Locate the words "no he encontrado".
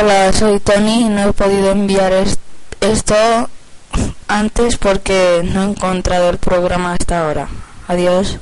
5.52-6.30